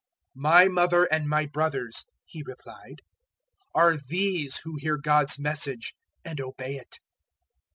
008:021 0.35 0.41
"My 0.41 0.67
mother 0.67 1.03
and 1.13 1.27
my 1.29 1.45
brothers," 1.45 2.05
He 2.25 2.41
replied, 2.41 3.03
"are 3.75 3.97
these 3.97 4.57
who 4.63 4.77
hear 4.77 4.97
God's 4.97 5.37
Message 5.37 5.93
and 6.25 6.41
obey 6.41 6.77
it." 6.77 6.97